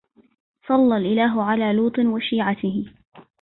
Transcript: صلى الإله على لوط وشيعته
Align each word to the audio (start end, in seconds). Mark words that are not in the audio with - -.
صلى 0.67 0.97
الإله 0.97 1.43
على 1.43 1.73
لوط 1.73 1.99
وشيعته 1.99 2.85